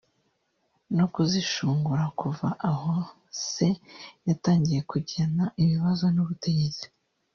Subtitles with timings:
[0.95, 2.93] no kuzishungura kuva aho
[3.51, 3.67] se
[4.27, 6.85] yatangiye kugirana ibibazon’ubutegetsi